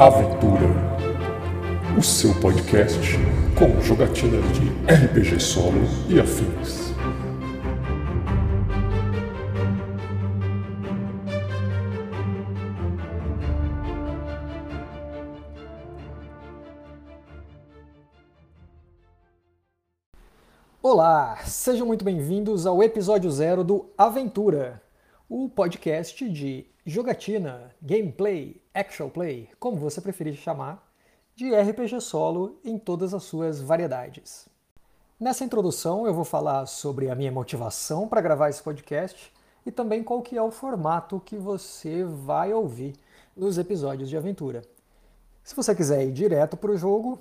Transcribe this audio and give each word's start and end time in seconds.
Aventura, 0.00 0.64
o 1.98 2.02
seu 2.02 2.34
podcast 2.40 2.98
com 3.54 3.78
jogatinas 3.82 4.42
de 4.54 4.70
RPG 4.90 5.38
solo 5.38 5.82
e 6.08 6.18
afins. 6.18 6.94
Olá, 20.82 21.36
sejam 21.44 21.86
muito 21.86 22.06
bem-vindos 22.06 22.64
ao 22.64 22.82
episódio 22.82 23.30
zero 23.30 23.62
do 23.62 23.90
Aventura, 23.98 24.80
o 25.32 25.48
podcast 25.48 26.28
de 26.28 26.66
jogatina, 26.84 27.72
gameplay, 27.80 28.60
actual 28.74 29.08
play, 29.08 29.48
como 29.60 29.76
você 29.76 30.00
preferir 30.00 30.34
chamar, 30.34 30.84
de 31.36 31.54
RPG 31.54 32.00
solo 32.00 32.58
em 32.64 32.76
todas 32.76 33.14
as 33.14 33.22
suas 33.22 33.60
variedades. 33.60 34.48
Nessa 35.20 35.44
introdução 35.44 36.04
eu 36.04 36.12
vou 36.12 36.24
falar 36.24 36.66
sobre 36.66 37.08
a 37.08 37.14
minha 37.14 37.30
motivação 37.30 38.08
para 38.08 38.20
gravar 38.20 38.48
esse 38.48 38.60
podcast 38.60 39.32
e 39.64 39.70
também 39.70 40.02
qual 40.02 40.20
que 40.20 40.36
é 40.36 40.42
o 40.42 40.50
formato 40.50 41.22
que 41.24 41.36
você 41.36 42.02
vai 42.02 42.52
ouvir 42.52 42.96
nos 43.36 43.56
episódios 43.56 44.08
de 44.08 44.16
aventura. 44.16 44.62
Se 45.44 45.54
você 45.54 45.72
quiser 45.76 46.04
ir 46.08 46.12
direto 46.12 46.56
para 46.56 46.72
o 46.72 46.76
jogo, 46.76 47.20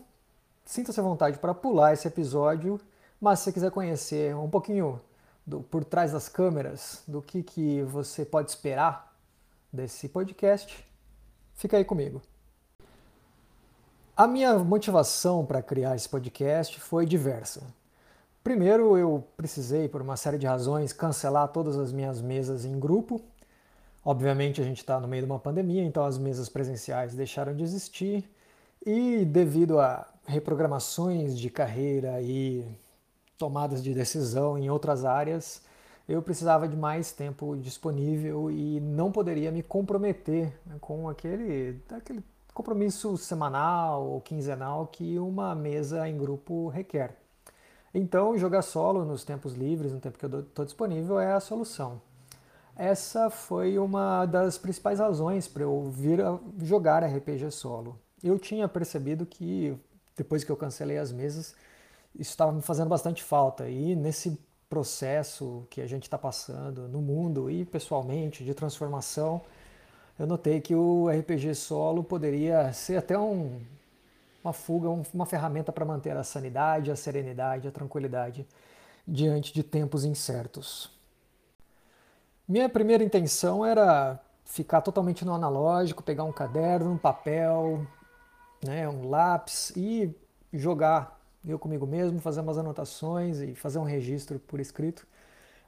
sinta-se 0.66 1.00
à 1.00 1.04
vontade 1.04 1.38
para 1.38 1.54
pular 1.54 1.94
esse 1.94 2.08
episódio, 2.08 2.82
mas 3.22 3.38
se 3.38 3.46
você 3.46 3.52
quiser 3.52 3.70
conhecer 3.70 4.36
um 4.36 4.50
pouquinho 4.50 5.00
do, 5.50 5.62
por 5.62 5.84
trás 5.84 6.12
das 6.12 6.30
câmeras 6.30 7.02
do 7.08 7.22
que, 7.22 7.42
que 7.42 7.82
você 7.84 8.24
pode 8.24 8.52
esperar 8.52 9.18
desse 9.74 10.08
podcast, 10.08 10.86
fica 11.56 11.78
aí 11.78 11.84
comigo. 11.84 12.22
A 14.16 14.28
minha 14.28 14.58
motivação 14.60 15.46
para 15.46 15.62
criar 15.62 15.96
esse 15.96 16.08
podcast 16.08 16.80
foi 16.80 17.06
diversa. 17.06 17.62
Primeiro, 18.44 18.98
eu 18.98 19.26
precisei, 19.36 19.88
por 19.88 20.02
uma 20.02 20.18
série 20.18 20.38
de 20.38 20.46
razões, 20.46 20.94
cancelar 20.94 21.48
todas 21.50 21.78
as 21.78 21.92
minhas 21.92 22.22
mesas 22.22 22.64
em 22.66 22.80
grupo. 22.80 23.22
Obviamente, 24.04 24.62
a 24.62 24.64
gente 24.64 24.78
está 24.78 25.00
no 25.00 25.08
meio 25.08 25.24
de 25.24 25.30
uma 25.30 25.40
pandemia, 25.40 25.84
então 25.84 26.06
as 26.06 26.18
mesas 26.18 26.48
presenciais 26.48 27.14
deixaram 27.14 27.56
de 27.56 27.64
existir. 27.64 28.30
E 28.86 29.26
devido 29.26 29.80
a 29.80 30.08
reprogramações 30.26 31.38
de 31.38 31.50
carreira 31.50 32.22
e 32.22 32.66
tomadas 33.40 33.82
de 33.82 33.94
decisão 33.94 34.58
em 34.58 34.70
outras 34.70 35.06
áreas, 35.06 35.64
eu 36.08 36.22
precisava 36.22 36.68
de 36.68 36.76
mais 36.76 37.12
tempo 37.12 37.56
disponível 37.56 38.52
e 38.52 38.80
não 38.82 39.12
poderia 39.12 39.50
me 39.52 39.64
comprometer 39.64 40.54
com 40.82 41.08
aquele, 41.08 41.82
aquele 41.90 42.22
compromisso 42.54 43.16
semanal 43.18 44.06
ou 44.06 44.22
quinzenal 44.22 44.88
que 44.88 45.18
uma 45.18 45.56
mesa 45.56 46.08
em 46.08 46.18
grupo 46.18 46.68
requer. 46.68 47.16
Então, 47.94 48.38
jogar 48.38 48.62
solo 48.62 49.06
nos 49.06 49.24
tempos 49.24 49.54
livres, 49.54 49.94
no 49.94 50.00
tempo 50.00 50.20
que 50.20 50.26
eu 50.26 50.42
estou 50.42 50.66
disponível, 50.66 51.20
é 51.20 51.32
a 51.32 51.40
solução. 51.40 52.02
Essa 52.76 53.30
foi 53.30 53.80
uma 53.80 54.26
das 54.26 54.58
principais 54.58 55.00
razões 55.00 55.48
para 55.48 55.64
eu 55.64 55.90
vir 55.90 56.22
a 56.22 56.38
jogar 56.58 57.04
RPG 57.04 57.52
solo. 57.52 57.98
Eu 58.22 58.38
tinha 58.38 58.68
percebido 58.68 59.26
que, 59.26 59.78
depois 60.16 60.44
que 60.44 60.52
eu 60.52 60.58
cancelei 60.58 60.98
as 60.98 61.12
mesas, 61.12 61.56
isso 62.16 62.32
estava 62.32 62.52
me 62.52 62.62
fazendo 62.62 62.90
bastante 62.90 63.24
falta. 63.24 63.70
E 63.70 63.96
nesse 63.96 64.40
processo 64.70 65.66
que 65.70 65.82
a 65.82 65.88
gente 65.88 66.04
está 66.04 66.18
passando 66.18 66.88
no 66.88 67.02
mundo 67.02 67.50
e 67.50 67.66
pessoalmente 67.66 68.44
de 68.44 68.54
transformação, 68.54 69.42
eu 70.18 70.28
notei 70.28 70.62
que 70.62 70.76
o 70.76 71.08
RPG 71.10 71.56
solo 71.56 72.04
poderia 72.04 72.72
ser 72.74 72.98
até 72.98 73.18
um, 73.18 73.62
uma 74.44 74.54
fuga, 74.54 74.90
um, 74.90 75.02
uma 75.14 75.26
ferramenta 75.26 75.72
para 75.72 75.86
manter 75.86 76.16
a 76.16 76.24
sanidade, 76.24 76.92
a 76.92 76.96
serenidade, 76.96 77.68
a 77.68 77.72
tranquilidade 77.72 78.46
diante 79.08 79.54
de 79.54 79.64
tempos 79.64 80.06
incertos. 80.06 80.92
Minha 82.48 82.68
primeira 82.68 83.04
intenção 83.04 83.66
era 83.66 84.20
ficar 84.44 84.82
totalmente 84.82 85.24
no 85.24 85.34
analógico, 85.34 86.04
pegar 86.04 86.24
um 86.24 86.32
caderno, 86.32 86.92
um 86.92 86.98
papel, 86.98 87.86
né, 88.64 88.90
um 88.90 89.08
lápis 89.08 89.72
e 89.76 90.14
jogar 90.52 91.19
eu 91.48 91.58
comigo 91.58 91.86
mesmo, 91.88 92.20
fazer 92.20 92.42
umas 92.42 92.58
anotações 92.58 93.40
e 93.40 93.56
fazer 93.56 93.80
um 93.80 93.84
registro 93.84 94.40
por 94.40 94.60
escrito. 94.60 95.08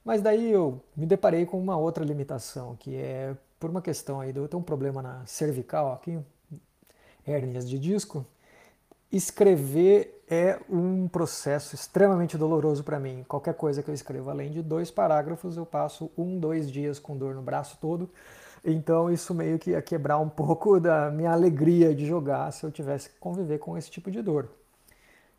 Mas 0.04 0.22
daí 0.22 0.52
eu 0.52 0.82
me 0.96 1.06
deparei 1.06 1.46
com 1.46 1.60
uma 1.60 1.78
outra 1.78 2.04
limitação, 2.04 2.76
que 2.76 2.96
é 2.96 3.36
por 3.60 3.70
uma 3.70 3.82
questão 3.82 4.20
aí, 4.20 4.36
eu 4.36 4.48
tenho 4.48 4.60
um 4.60 4.66
problema 4.66 5.02
na 5.04 5.24
cervical 5.26 5.94
aqui, 5.94 6.20
hérnias 7.26 7.70
de 7.70 7.78
disco. 7.78 8.26
Escrever 9.12 10.24
é 10.28 10.60
um 10.70 11.08
processo 11.08 11.76
extremamente 11.76 12.38
doloroso 12.38 12.84
para 12.84 13.00
mim. 13.00 13.24
Qualquer 13.28 13.54
coisa 13.54 13.84
que 13.84 13.90
eu 13.90 13.94
escrevo 13.94 14.30
além 14.30 14.50
de 14.50 14.64
dois 14.64 14.90
parágrafos, 14.90 15.58
eu 15.58 15.66
passo 15.66 16.10
um, 16.18 16.40
dois 16.40 16.72
dias 16.72 16.98
com 16.98 17.16
dor 17.16 17.36
no 17.36 17.42
braço 17.42 17.78
todo. 17.80 18.10
Então 18.64 19.12
isso 19.12 19.34
meio 19.34 19.60
que 19.60 19.72
ia 19.72 19.82
quebrar 19.82 20.18
um 20.18 20.30
pouco 20.30 20.80
da 20.80 21.12
minha 21.12 21.32
alegria 21.32 21.94
de 21.94 22.06
jogar 22.06 22.52
se 22.52 22.64
eu 22.64 22.72
tivesse 22.72 23.10
que 23.10 23.20
conviver 23.20 23.60
com 23.60 23.78
esse 23.78 23.92
tipo 23.92 24.10
de 24.10 24.22
dor. 24.22 24.50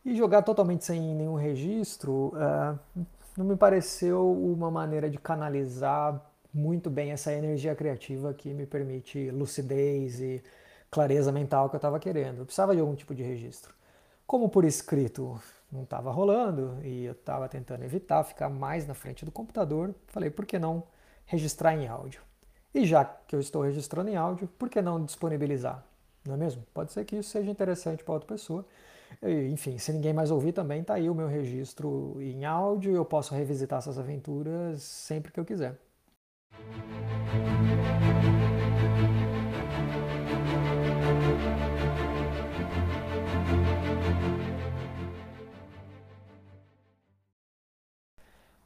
E 0.05 0.17
jogar 0.17 0.43
totalmente 0.43 0.85
sem 0.85 1.01
nenhum 1.15 1.35
registro 1.35 2.33
uh, 2.35 2.79
não 3.37 3.45
me 3.45 3.57
pareceu 3.57 4.33
uma 4.33 4.71
maneira 4.71 5.09
de 5.09 5.19
canalizar 5.19 6.21
muito 6.53 6.91
bem 6.91 7.13
essa 7.13 7.33
energia 7.33 7.75
criativa 7.75 8.35
que 8.35 8.53
me 8.53 8.67
permite 8.67 9.31
lucidez 9.31 10.21
e 10.21 10.43
clareza 10.91 11.33
mental 11.33 11.71
que 11.71 11.77
eu 11.77 11.79
estava 11.79 11.99
querendo. 11.99 12.39
Eu 12.39 12.45
precisava 12.45 12.75
de 12.75 12.81
algum 12.81 12.95
tipo 12.95 13.15
de 13.15 13.23
registro. 13.23 13.75
Como 14.27 14.49
por 14.49 14.65
escrito 14.65 15.41
não 15.71 15.85
estava 15.85 16.11
rolando 16.11 16.79
e 16.83 17.07
eu 17.07 17.13
estava 17.13 17.49
tentando 17.49 17.83
evitar 17.83 18.23
ficar 18.25 18.51
mais 18.51 18.87
na 18.87 18.93
frente 18.93 19.25
do 19.25 19.33
computador, 19.33 19.95
falei, 20.09 20.29
por 20.29 20.45
que 20.45 20.59
não 20.59 20.83
registrar 21.25 21.75
em 21.75 21.89
áudio? 21.89 22.21
E 22.75 22.85
já 22.85 23.05
que 23.05 23.35
eu 23.35 23.41
estou 23.41 23.63
registrando 23.63 24.11
em 24.11 24.17
áudio, 24.17 24.47
por 24.59 24.69
que 24.69 24.83
não 24.83 25.03
disponibilizar? 25.03 25.83
Não 26.27 26.35
é 26.35 26.37
mesmo? 26.37 26.63
Pode 26.75 26.93
ser 26.93 27.05
que 27.05 27.17
isso 27.17 27.31
seja 27.31 27.51
interessante 27.51 28.05
para 28.05 28.15
outra 28.15 28.29
pessoa. 28.29 28.67
Enfim, 29.51 29.79
se 29.79 29.93
ninguém 29.93 30.13
mais 30.13 30.31
ouvir 30.31 30.53
também, 30.53 30.83
tá 30.83 30.95
aí 30.95 31.09
o 31.11 31.15
meu 31.15 31.29
registro 31.29 32.17
em 32.21 32.45
áudio 32.45 32.95
eu 32.95 33.05
posso 33.05 33.35
revisitar 33.35 33.79
essas 33.79 33.99
aventuras 33.99 34.83
sempre 34.83 35.33
que 35.33 35.41
eu 35.41 35.45
quiser. 35.45 35.79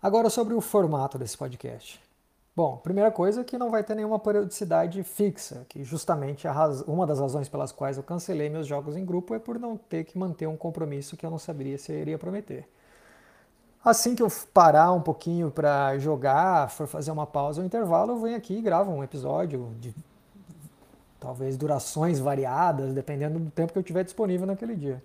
Agora 0.03 0.31
sobre 0.31 0.55
o 0.55 0.61
formato 0.61 1.19
desse 1.19 1.37
podcast. 1.37 2.01
Bom, 2.57 2.79
primeira 2.79 3.11
coisa 3.11 3.43
é 3.43 3.45
que 3.45 3.59
não 3.59 3.71
vai 3.71 3.85
ter 3.85 3.95
nenhuma 3.95 4.19
periodicidade 4.19 5.03
fixa, 5.03 5.67
que 5.69 5.85
justamente 5.85 6.49
uma 6.87 7.07
das 7.07 7.21
razões 7.21 7.51
pelas 7.51 7.71
quais 7.71 7.99
eu 7.99 8.03
cancelei 8.03 8.49
meus 8.49 8.67
jogos 8.67 8.97
em 8.97 9.05
grupo 9.05 9.35
é 9.35 9.39
por 9.39 9.59
não 9.59 9.77
ter 9.77 10.05
que 10.05 10.17
manter 10.17 10.47
um 10.47 10.57
compromisso 10.57 11.19
que 11.19 11.27
eu 11.27 11.31
não 11.31 11.39
saberia 11.39 11.77
se 11.77 11.93
eu 11.93 11.99
iria 11.99 12.17
prometer. 12.17 12.67
Assim 13.85 14.15
que 14.15 14.23
eu 14.23 14.29
parar 14.55 14.91
um 14.93 15.03
pouquinho 15.03 15.51
para 15.51 15.99
jogar, 15.99 16.71
for 16.71 16.87
fazer 16.87 17.11
uma 17.11 17.27
pausa 17.27 17.61
ou 17.61 17.63
um 17.63 17.67
intervalo, 17.67 18.13
eu 18.13 18.21
venho 18.21 18.37
aqui 18.39 18.57
e 18.57 18.63
gravo 18.63 18.91
um 18.91 19.05
episódio 19.05 19.71
de 19.79 19.95
talvez 21.21 21.59
durações 21.59 22.19
variadas, 22.19 22.95
dependendo 22.95 23.39
do 23.39 23.51
tempo 23.51 23.75
que 23.75 23.79
eu 23.79 23.83
tiver 23.83 24.03
disponível 24.03 24.47
naquele 24.47 24.75
dia 24.75 25.03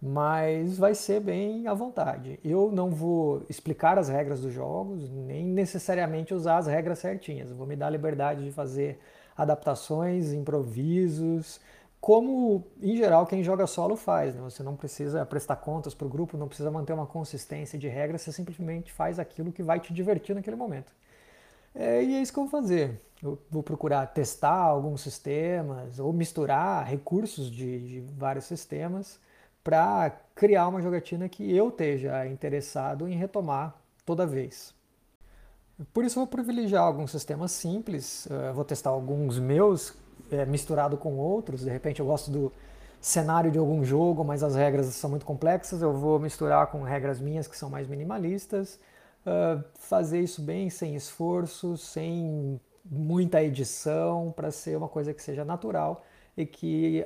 mas 0.00 0.78
vai 0.78 0.94
ser 0.94 1.20
bem 1.20 1.66
à 1.66 1.74
vontade. 1.74 2.38
Eu 2.44 2.70
não 2.70 2.90
vou 2.90 3.42
explicar 3.48 3.98
as 3.98 4.08
regras 4.08 4.40
dos 4.40 4.52
jogos, 4.52 5.10
nem 5.10 5.44
necessariamente 5.44 6.34
usar 6.34 6.58
as 6.58 6.66
regras 6.66 6.98
certinhas. 6.98 7.50
Vou 7.50 7.66
me 7.66 7.76
dar 7.76 7.86
a 7.86 7.90
liberdade 7.90 8.44
de 8.44 8.52
fazer 8.52 8.98
adaptações, 9.36 10.32
improvisos, 10.32 11.60
como 12.00 12.64
em 12.80 12.96
geral 12.96 13.26
quem 13.26 13.42
joga 13.42 13.66
solo 13.66 13.96
faz. 13.96 14.34
Né? 14.34 14.40
Você 14.42 14.62
não 14.62 14.76
precisa 14.76 15.24
prestar 15.24 15.56
contas 15.56 15.94
para 15.94 16.06
o 16.06 16.10
grupo, 16.10 16.36
não 16.36 16.48
precisa 16.48 16.70
manter 16.70 16.92
uma 16.92 17.06
consistência 17.06 17.78
de 17.78 17.88
regras, 17.88 18.22
você 18.22 18.32
simplesmente 18.32 18.92
faz 18.92 19.18
aquilo 19.18 19.50
que 19.50 19.62
vai 19.62 19.80
te 19.80 19.92
divertir 19.92 20.34
naquele 20.34 20.56
momento. 20.56 20.92
É, 21.74 22.02
e 22.02 22.14
é 22.14 22.22
isso 22.22 22.32
que 22.32 22.38
eu 22.38 22.46
vou 22.46 22.50
fazer. 22.50 23.00
Eu 23.22 23.38
vou 23.50 23.62
procurar 23.62 24.06
testar 24.06 24.54
alguns 24.54 25.00
sistemas 25.00 25.98
ou 25.98 26.12
misturar 26.12 26.86
recursos 26.86 27.50
de, 27.50 27.78
de 27.80 28.00
vários 28.14 28.44
sistemas 28.44 29.18
para 29.66 30.12
criar 30.32 30.68
uma 30.68 30.80
jogatina 30.80 31.28
que 31.28 31.52
eu 31.52 31.70
esteja 31.70 32.24
interessado 32.28 33.08
em 33.08 33.16
retomar 33.16 33.74
toda 34.04 34.24
vez. 34.24 34.72
Por 35.92 36.04
isso 36.04 36.20
vou 36.20 36.26
privilegiar 36.28 36.84
alguns 36.84 37.10
sistemas 37.10 37.50
simples, 37.50 38.28
eu 38.30 38.54
vou 38.54 38.64
testar 38.64 38.90
alguns 38.90 39.40
meus 39.40 39.92
é, 40.30 40.46
misturado 40.46 40.96
com 40.96 41.16
outros, 41.16 41.62
de 41.62 41.70
repente 41.70 41.98
eu 41.98 42.06
gosto 42.06 42.30
do 42.30 42.52
cenário 43.00 43.50
de 43.50 43.58
algum 43.58 43.84
jogo, 43.84 44.22
mas 44.22 44.44
as 44.44 44.54
regras 44.54 44.86
são 44.86 45.10
muito 45.10 45.26
complexas, 45.26 45.82
eu 45.82 45.92
vou 45.92 46.20
misturar 46.20 46.68
com 46.68 46.84
regras 46.84 47.20
minhas 47.20 47.48
que 47.48 47.56
são 47.56 47.68
mais 47.68 47.88
minimalistas, 47.88 48.78
uh, 49.26 49.64
fazer 49.74 50.20
isso 50.20 50.40
bem 50.42 50.70
sem 50.70 50.94
esforço, 50.94 51.76
sem 51.76 52.60
muita 52.88 53.42
edição, 53.42 54.30
para 54.30 54.52
ser 54.52 54.76
uma 54.76 54.88
coisa 54.88 55.12
que 55.12 55.20
seja 55.20 55.44
natural 55.44 56.04
e 56.36 56.44
que 56.44 57.04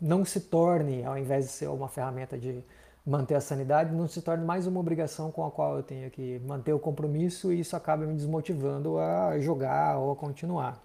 não 0.00 0.24
se 0.24 0.40
torne, 0.40 1.04
ao 1.04 1.18
invés 1.18 1.44
de 1.44 1.50
ser 1.50 1.68
uma 1.68 1.88
ferramenta 1.88 2.38
de 2.38 2.64
manter 3.04 3.34
a 3.34 3.40
sanidade, 3.40 3.94
não 3.94 4.08
se 4.08 4.20
torne 4.20 4.44
mais 4.44 4.66
uma 4.66 4.80
obrigação 4.80 5.30
com 5.30 5.44
a 5.44 5.50
qual 5.50 5.76
eu 5.76 5.82
tenho 5.82 6.10
que 6.10 6.40
manter 6.40 6.72
o 6.72 6.78
compromisso 6.78 7.52
e 7.52 7.60
isso 7.60 7.76
acaba 7.76 8.04
me 8.04 8.14
desmotivando 8.14 8.98
a 8.98 9.38
jogar 9.38 9.98
ou 9.98 10.10
a 10.10 10.16
continuar. 10.16 10.82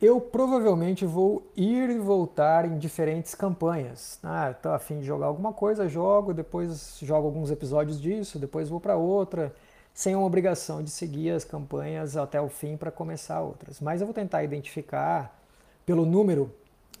Eu 0.00 0.20
provavelmente 0.20 1.06
vou 1.06 1.48
ir 1.56 1.88
e 1.88 1.98
voltar 1.98 2.64
em 2.64 2.76
diferentes 2.76 3.36
campanhas. 3.36 4.18
Ah, 4.20 4.50
estou 4.50 4.72
afim 4.72 4.98
de 4.98 5.06
jogar 5.06 5.26
alguma 5.26 5.52
coisa, 5.52 5.88
jogo, 5.88 6.34
depois 6.34 6.98
jogo 7.00 7.28
alguns 7.28 7.52
episódios 7.52 8.00
disso, 8.00 8.36
depois 8.36 8.68
vou 8.68 8.80
para 8.80 8.96
outra, 8.96 9.54
sem 9.94 10.16
uma 10.16 10.26
obrigação 10.26 10.82
de 10.82 10.90
seguir 10.90 11.30
as 11.30 11.44
campanhas 11.44 12.16
até 12.16 12.40
o 12.40 12.48
fim 12.48 12.76
para 12.76 12.90
começar 12.90 13.40
outras. 13.40 13.80
Mas 13.80 14.00
eu 14.00 14.06
vou 14.06 14.12
tentar 14.12 14.42
identificar 14.42 15.40
pelo 15.86 16.04
número 16.04 16.52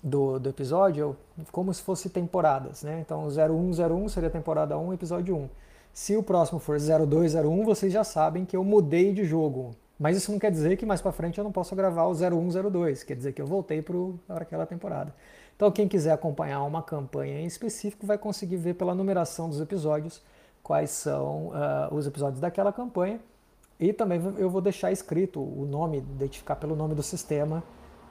do, 0.02 0.38
do 0.38 0.48
episódio 0.48 1.16
como 1.50 1.72
se 1.72 1.82
fosse 1.82 2.10
temporadas. 2.10 2.82
Né? 2.82 3.00
Então 3.00 3.28
0101 3.28 4.08
seria 4.08 4.30
temporada 4.30 4.76
1, 4.76 4.94
episódio 4.94 5.36
1. 5.36 5.48
Se 5.92 6.16
o 6.16 6.22
próximo 6.22 6.58
for 6.58 6.78
0201, 6.78 7.64
vocês 7.64 7.92
já 7.92 8.02
sabem 8.02 8.44
que 8.44 8.56
eu 8.56 8.64
mudei 8.64 9.12
de 9.12 9.24
jogo. 9.24 9.70
Mas 9.98 10.16
isso 10.16 10.32
não 10.32 10.38
quer 10.38 10.50
dizer 10.50 10.76
que 10.76 10.84
mais 10.84 11.00
para 11.00 11.12
frente 11.12 11.38
eu 11.38 11.44
não 11.44 11.52
possa 11.52 11.76
gravar 11.76 12.06
o 12.06 12.14
0102, 12.14 13.04
quer 13.04 13.14
dizer 13.14 13.32
que 13.32 13.40
eu 13.40 13.46
voltei 13.46 13.80
para 13.82 14.38
aquela 14.38 14.66
temporada. 14.66 15.14
Então 15.54 15.70
quem 15.70 15.86
quiser 15.86 16.12
acompanhar 16.12 16.64
uma 16.64 16.82
campanha 16.82 17.40
em 17.40 17.46
específico 17.46 18.04
vai 18.04 18.18
conseguir 18.18 18.56
ver 18.56 18.74
pela 18.74 18.94
numeração 18.94 19.48
dos 19.48 19.60
episódios 19.60 20.20
quais 20.62 20.90
são 20.90 21.48
uh, 21.48 21.94
os 21.94 22.06
episódios 22.06 22.40
daquela 22.40 22.72
campanha. 22.72 23.20
E 23.78 23.92
também 23.92 24.20
eu 24.38 24.48
vou 24.48 24.60
deixar 24.60 24.90
escrito 24.90 25.40
o 25.40 25.66
nome, 25.66 25.98
identificar 25.98 26.56
pelo 26.56 26.74
nome 26.74 26.94
do 26.94 27.02
sistema, 27.02 27.62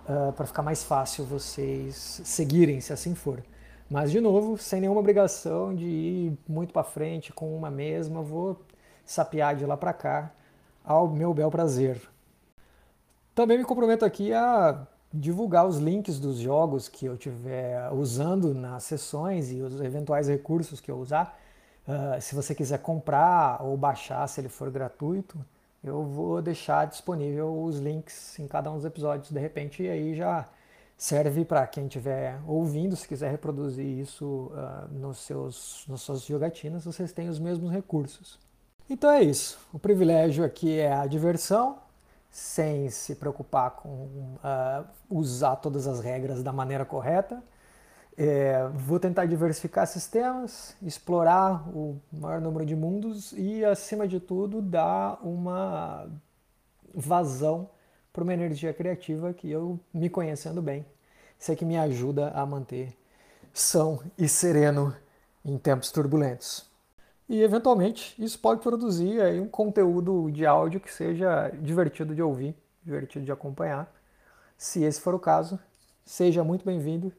uh, 0.08 0.30
ah, 0.30 0.34
para 0.34 0.46
ficar 0.46 0.62
mais 0.62 0.84
fácil 0.84 1.26
vocês 1.26 2.22
seguirem, 2.24 2.82
se 2.82 2.94
assim 2.94 3.16
for. 3.16 3.44
Mas, 3.90 4.12
de 4.12 4.22
novo, 4.22 4.58
sem 4.58 4.80
nenhuma 4.80 5.02
obrigação 5.02 5.76
de 5.76 5.86
ir 5.86 6.38
muito 6.48 6.72
para 6.74 6.84
frente 6.84 7.34
com 7.34 7.56
uma 7.56 7.70
mesma, 7.70 8.22
vou 8.22 8.62
sapear 9.06 9.56
de 9.56 9.66
lá 9.66 9.76
para 9.76 9.92
cá 9.92 10.32
ao 10.84 11.10
meu 11.10 11.34
bel 11.34 11.52
prazer. 11.52 12.02
Também 13.36 13.58
me 13.58 13.66
comprometo 13.66 14.06
aqui 14.06 14.34
a 14.34 14.88
divulgar 15.14 15.68
os 15.68 15.78
links 15.78 16.20
dos 16.20 16.38
jogos 16.38 16.88
que 16.88 17.06
eu 17.06 17.16
estiver 17.16 17.92
usando 17.92 18.54
nas 18.54 18.84
sessões 18.84 19.52
e 19.52 19.62
os 19.62 19.82
eventuais 19.82 20.28
recursos 20.28 20.80
que 20.80 20.90
eu 20.90 20.98
usar. 20.98 21.38
Uh, 21.86 22.22
se 22.22 22.34
você 22.36 22.56
quiser 22.56 22.80
comprar 22.80 23.62
ou 23.62 23.76
baixar, 23.76 24.26
se 24.28 24.40
ele 24.40 24.48
for 24.48 24.70
gratuito, 24.70 25.38
eu 25.84 26.04
vou 26.04 26.42
deixar 26.42 26.86
disponível 26.86 27.64
os 27.64 27.80
links 27.80 28.38
em 28.40 28.48
cada 28.48 28.72
um 28.72 28.76
dos 28.76 28.86
episódios 28.86 29.32
de 29.32 29.40
repente 29.40 29.84
e 29.84 29.90
aí 29.90 30.16
já 30.16 30.48
serve 30.96 31.44
para 31.44 31.66
quem 31.66 31.86
estiver 31.86 32.40
ouvindo, 32.46 32.96
se 32.96 33.08
quiser 33.08 33.32
reproduzir 33.32 33.86
isso 33.86 34.52
uh, 34.54 34.94
nos 34.94 35.18
seus, 35.18 35.84
nas 35.88 36.02
suas 36.02 36.24
jogatinas, 36.24 36.86
vocês 36.86 37.12
têm 37.12 37.28
os 37.28 37.40
mesmos 37.40 37.72
recursos. 37.72 38.40
Então 38.88 39.10
é 39.10 39.24
isso. 39.24 39.58
O 39.74 39.80
privilégio 39.80 40.44
aqui 40.46 40.78
é 40.78 40.94
a 40.94 41.08
diversão, 41.08 41.80
sem 42.30 42.88
se 42.92 43.16
preocupar 43.16 43.72
com 43.72 43.90
uh, 43.90 44.86
usar 45.10 45.56
todas 45.56 45.88
as 45.88 46.02
regras 46.02 46.44
da 46.44 46.54
maneira 46.54 46.86
correta. 46.86 47.42
É, 48.24 48.68
vou 48.76 49.00
tentar 49.00 49.26
diversificar 49.26 49.88
sistemas, 49.88 50.76
explorar 50.80 51.68
o 51.76 52.00
maior 52.14 52.40
número 52.40 52.64
de 52.64 52.76
mundos 52.76 53.34
e, 53.36 53.66
acima 53.66 54.08
de 54.08 54.20
tudo, 54.20 54.62
dar 54.62 55.18
uma 55.26 56.08
vazão 56.94 57.68
para 58.14 58.22
uma 58.22 58.32
energia 58.32 58.72
criativa 58.76 59.34
que 59.34 59.50
eu, 59.50 59.80
me 59.92 60.08
conhecendo 60.08 60.62
bem, 60.62 60.86
sei 61.40 61.56
que 61.56 61.66
me 61.66 61.76
ajuda 61.76 62.30
a 62.36 62.46
manter 62.46 62.96
são 63.52 64.00
e 64.16 64.30
sereno 64.30 64.96
em 65.44 65.58
tempos 65.58 65.90
turbulentos. 65.92 66.70
E 67.28 67.42
eventualmente 67.42 68.14
isso 68.24 68.38
pode 68.38 68.62
produzir 68.62 69.20
aí 69.20 69.40
um 69.40 69.48
conteúdo 69.48 70.30
de 70.30 70.46
áudio 70.46 70.80
que 70.80 70.94
seja 70.94 71.50
divertido 71.60 72.14
de 72.14 72.22
ouvir, 72.22 72.56
divertido 72.84 73.26
de 73.26 73.32
acompanhar. 73.32 73.92
Se 74.60 74.84
esse 74.84 75.02
for 75.02 75.16
o 75.16 75.20
caso, 75.20 75.60
seja 76.06 76.44
muito 76.44 76.64
bem-vindo. 76.64 77.12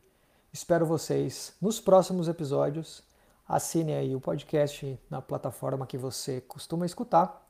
Espero 0.55 0.85
vocês 0.85 1.55
nos 1.63 1.81
próximos 1.81 2.29
episódios. 2.29 3.03
Assine 3.49 3.95
aí 3.95 4.15
o 4.15 4.21
podcast 4.21 5.01
na 5.09 5.23
plataforma 5.23 5.87
que 5.87 5.97
você 5.97 6.43
costuma 6.43 6.85
escutar. 6.85 7.49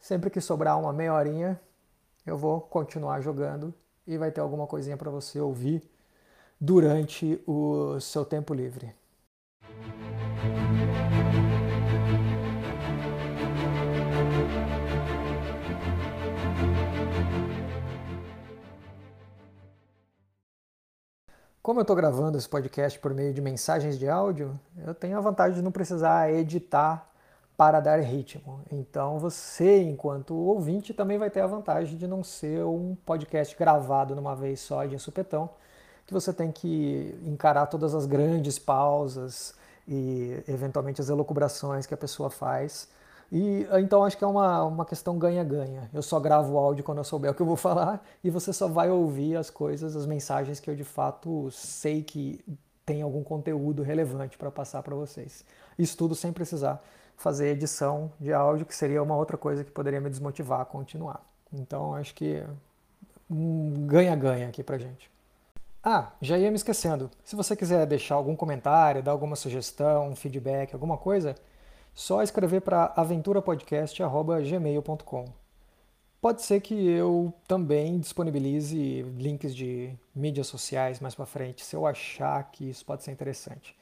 Sempre 0.00 0.28
que 0.28 0.40
sobrar 0.40 0.76
uma 0.76 0.92
meia 0.92 1.14
horinha, 1.14 1.60
eu 2.26 2.36
vou 2.36 2.60
continuar 2.60 3.20
jogando 3.20 3.72
e 4.04 4.18
vai 4.18 4.32
ter 4.32 4.40
alguma 4.40 4.66
coisinha 4.66 4.96
para 4.96 5.08
você 5.08 5.38
ouvir 5.38 5.88
durante 6.60 7.40
o 7.46 8.00
seu 8.00 8.24
tempo 8.24 8.52
livre. 8.52 8.92
Como 21.62 21.78
eu 21.78 21.82
estou 21.82 21.94
gravando 21.94 22.36
esse 22.36 22.48
podcast 22.48 22.98
por 22.98 23.14
meio 23.14 23.32
de 23.32 23.40
mensagens 23.40 23.96
de 23.96 24.08
áudio, 24.08 24.58
eu 24.84 24.92
tenho 24.92 25.16
a 25.16 25.20
vantagem 25.20 25.54
de 25.54 25.62
não 25.62 25.70
precisar 25.70 26.28
editar 26.32 27.08
para 27.56 27.78
dar 27.78 28.00
ritmo. 28.00 28.62
Então 28.68 29.20
você, 29.20 29.80
enquanto 29.80 30.34
ouvinte, 30.34 30.92
também 30.92 31.18
vai 31.18 31.30
ter 31.30 31.40
a 31.40 31.46
vantagem 31.46 31.96
de 31.96 32.08
não 32.08 32.24
ser 32.24 32.64
um 32.64 32.96
podcast 33.06 33.56
gravado 33.56 34.16
numa 34.16 34.34
vez 34.34 34.58
só 34.58 34.84
de 34.84 34.98
supetão, 34.98 35.50
que 36.04 36.12
você 36.12 36.32
tem 36.32 36.50
que 36.50 37.16
encarar 37.22 37.66
todas 37.66 37.94
as 37.94 38.06
grandes 38.06 38.58
pausas 38.58 39.54
e 39.86 40.42
eventualmente 40.48 41.00
as 41.00 41.10
elucubrações 41.10 41.86
que 41.86 41.94
a 41.94 41.96
pessoa 41.96 42.28
faz 42.28 42.88
e 43.32 43.66
então 43.80 44.04
acho 44.04 44.18
que 44.18 44.22
é 44.22 44.26
uma, 44.26 44.62
uma 44.64 44.84
questão 44.84 45.18
ganha-ganha. 45.18 45.88
Eu 45.94 46.02
só 46.02 46.20
gravo 46.20 46.52
o 46.52 46.58
áudio 46.58 46.84
quando 46.84 46.98
eu 46.98 47.04
souber 47.04 47.30
o 47.30 47.34
que 47.34 47.40
eu 47.40 47.46
vou 47.46 47.56
falar 47.56 48.04
e 48.22 48.28
você 48.28 48.52
só 48.52 48.68
vai 48.68 48.90
ouvir 48.90 49.36
as 49.36 49.48
coisas, 49.48 49.96
as 49.96 50.04
mensagens 50.04 50.60
que 50.60 50.68
eu 50.68 50.76
de 50.76 50.84
fato 50.84 51.50
sei 51.50 52.02
que 52.02 52.44
tem 52.84 53.00
algum 53.00 53.24
conteúdo 53.24 53.82
relevante 53.82 54.36
para 54.36 54.50
passar 54.50 54.82
para 54.82 54.94
vocês. 54.94 55.46
Isso 55.78 55.96
tudo 55.96 56.14
sem 56.14 56.30
precisar 56.30 56.82
fazer 57.16 57.48
edição 57.48 58.12
de 58.20 58.34
áudio, 58.34 58.66
que 58.66 58.74
seria 58.74 59.02
uma 59.02 59.16
outra 59.16 59.38
coisa 59.38 59.64
que 59.64 59.70
poderia 59.70 60.00
me 60.00 60.10
desmotivar 60.10 60.60
a 60.60 60.64
continuar. 60.66 61.24
Então 61.50 61.94
acho 61.94 62.14
que 62.14 62.44
um 63.30 63.86
ganha-ganha 63.86 64.48
aqui 64.48 64.62
pra 64.62 64.76
gente. 64.76 65.10
Ah, 65.82 66.12
já 66.20 66.36
ia 66.36 66.50
me 66.50 66.56
esquecendo. 66.56 67.10
Se 67.24 67.34
você 67.34 67.56
quiser 67.56 67.86
deixar 67.86 68.16
algum 68.16 68.36
comentário, 68.36 69.02
dar 69.02 69.12
alguma 69.12 69.36
sugestão, 69.36 70.10
um 70.10 70.16
feedback, 70.16 70.74
alguma 70.74 70.98
coisa, 70.98 71.34
só 71.94 72.22
escrever 72.22 72.60
para 72.60 72.92
aventurapodcast.gmail.com. 72.96 75.24
Pode 76.20 76.42
ser 76.42 76.60
que 76.60 76.88
eu 76.88 77.32
também 77.48 77.98
disponibilize 77.98 79.02
links 79.16 79.52
de 79.54 79.92
mídias 80.14 80.46
sociais 80.46 81.00
mais 81.00 81.16
para 81.16 81.26
frente, 81.26 81.64
se 81.64 81.74
eu 81.74 81.84
achar 81.84 82.40
que 82.52 82.70
isso 82.70 82.84
pode 82.84 83.02
ser 83.02 83.10
interessante. 83.10 83.76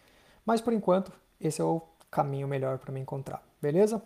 Mas 0.46 0.62
por 0.62 0.72
enquanto, 0.72 1.12
esse 1.38 1.60
é 1.60 1.64
o 1.64 1.82
caminho 2.10 2.48
melhor 2.48 2.78
para 2.78 2.92
me 2.92 3.00
encontrar, 3.00 3.42
beleza? 3.60 4.02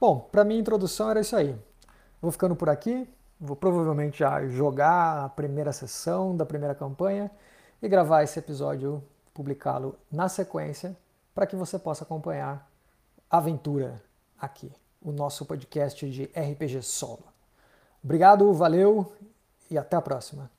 Bom, 0.00 0.20
para 0.32 0.42
minha 0.42 0.58
introdução 0.58 1.10
era 1.10 1.20
isso 1.20 1.36
aí. 1.36 1.54
Vou 2.22 2.32
ficando 2.32 2.56
por 2.56 2.70
aqui, 2.70 3.06
vou 3.38 3.54
provavelmente 3.54 4.20
já 4.20 4.48
jogar 4.48 5.26
a 5.26 5.28
primeira 5.28 5.70
sessão 5.70 6.34
da 6.34 6.46
primeira 6.46 6.74
campanha 6.74 7.30
e 7.82 7.88
gravar 7.88 8.22
esse 8.22 8.38
episódio, 8.38 9.04
publicá-lo 9.34 9.98
na 10.10 10.30
sequência, 10.30 10.96
para 11.34 11.46
que 11.46 11.56
você 11.56 11.78
possa 11.78 12.04
acompanhar 12.04 12.69
aventura 13.30 14.02
aqui, 14.38 14.72
o 15.00 15.12
nosso 15.12 15.46
podcast 15.46 16.10
de 16.10 16.24
RPG 16.24 16.82
solo. 16.82 17.24
Obrigado, 18.02 18.52
valeu 18.52 19.12
e 19.70 19.78
até 19.78 19.96
a 19.96 20.02
próxima. 20.02 20.50